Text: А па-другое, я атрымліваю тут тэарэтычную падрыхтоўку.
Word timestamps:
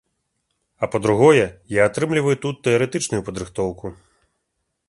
А 0.85 0.89
па-другое, 0.93 1.43
я 1.75 1.85
атрымліваю 1.89 2.35
тут 2.47 2.55
тэарэтычную 2.69 3.21
падрыхтоўку. 3.29 3.97